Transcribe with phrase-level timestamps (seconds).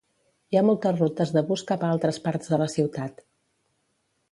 [0.53, 3.25] Hi ha moltes rutes de bus cap a altres parts de la ciutat.